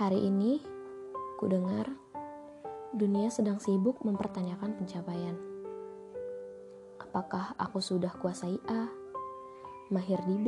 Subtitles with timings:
[0.00, 0.56] Hari ini,
[1.36, 1.84] ku dengar
[2.96, 5.36] dunia sedang sibuk mempertanyakan pencapaian.
[6.96, 8.88] Apakah aku sudah kuasai A,
[9.92, 10.46] mahir di B,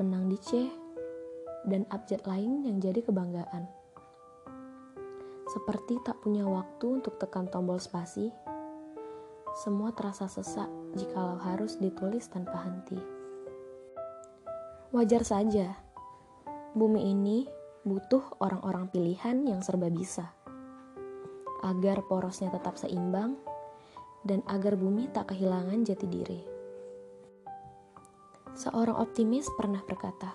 [0.00, 0.64] menang di C,
[1.68, 3.68] dan abjad lain yang jadi kebanggaan?
[5.52, 8.32] Seperti tak punya waktu untuk tekan tombol spasi,
[9.60, 12.96] semua terasa sesak jikalau harus ditulis tanpa henti.
[14.88, 15.76] Wajar saja,
[16.72, 20.30] bumi ini butuh orang-orang pilihan yang serba bisa,
[21.66, 23.34] agar porosnya tetap seimbang
[24.22, 26.40] dan agar bumi tak kehilangan jati diri.
[28.54, 30.30] Seorang optimis pernah berkata,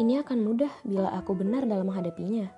[0.00, 2.48] "Ini akan mudah bila aku benar dalam menghadapinya."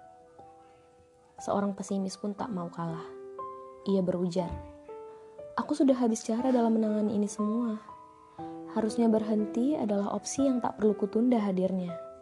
[1.43, 3.10] Seorang pesimis pun tak mau kalah.
[3.91, 4.54] Ia berujar,
[5.59, 7.82] "Aku sudah habis cara dalam menangani ini semua.
[8.70, 12.13] Harusnya berhenti adalah opsi yang tak perlu kutunda hadirnya."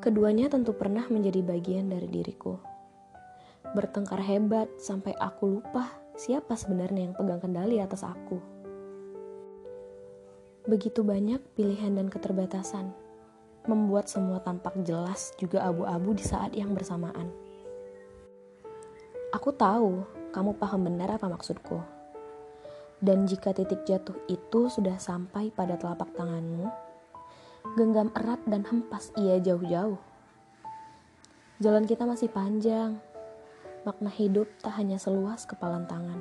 [0.00, 2.56] Keduanya tentu pernah menjadi bagian dari diriku.
[3.76, 8.40] Bertengkar hebat sampai aku lupa siapa sebenarnya yang pegang kendali atas aku.
[10.64, 12.96] Begitu banyak pilihan dan keterbatasan,
[13.68, 17.28] membuat semua tampak jelas juga abu-abu di saat yang bersamaan.
[19.36, 20.00] Aku tahu
[20.32, 21.76] kamu paham benar apa maksudku.
[23.04, 26.89] Dan jika titik jatuh itu sudah sampai pada telapak tanganmu,
[27.78, 29.98] genggam erat dan hempas ia jauh-jauh.
[31.60, 32.96] Jalan kita masih panjang,
[33.84, 36.20] makna hidup tak hanya seluas kepalan tangan.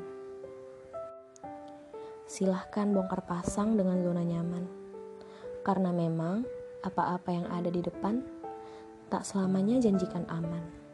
[2.29, 4.67] Silahkan bongkar pasang dengan zona nyaman,
[5.63, 6.45] karena memang
[6.83, 8.21] apa-apa yang ada di depan
[9.09, 10.88] tak selamanya janjikan aman.